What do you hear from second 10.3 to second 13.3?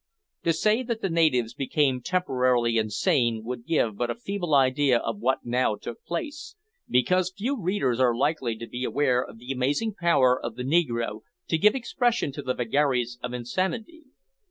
of the negro to give expression to the vagaries